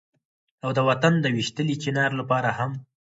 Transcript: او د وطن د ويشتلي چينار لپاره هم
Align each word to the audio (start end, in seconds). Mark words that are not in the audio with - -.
او 0.63 0.69
د 0.77 0.79
وطن 0.89 1.13
د 1.21 1.25
ويشتلي 1.35 1.75
چينار 1.83 2.11
لپاره 2.19 2.49
هم 2.57 2.71